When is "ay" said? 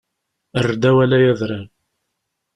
1.17-1.25